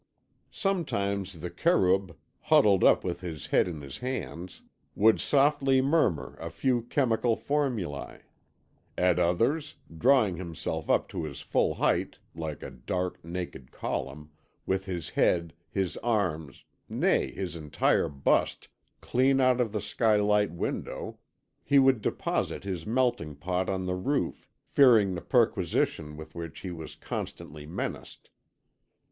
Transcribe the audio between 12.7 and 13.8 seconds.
dark naked